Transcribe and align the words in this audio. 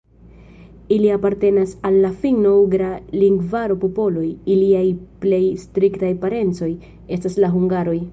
Ili 0.93 1.09
apartenas 1.15 1.73
al 1.89 1.97
la 2.05 2.09
finno-ugra 2.23 2.87
lingvaro 3.23 3.77
popoloj, 3.83 4.25
iliaj 4.55 4.87
plej 5.27 5.43
striktaj 5.65 6.11
parencoj 6.25 6.71
estas 7.19 7.37
la 7.45 7.51
hungaroj. 7.59 7.99